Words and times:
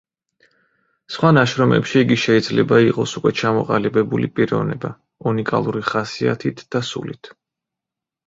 სხვა 1.15 1.29
ნაშრომებში 1.37 1.99
იგი 2.05 2.15
შეიძლება 2.21 2.79
იყოს 2.85 3.13
უკვე 3.19 3.33
ჩამოყალიბებული 3.41 4.31
პიროვნება, 4.39 4.91
უნიკალური 5.33 5.85
ხასიათით 5.93 6.65
და 6.77 6.85
სულით. 6.89 7.31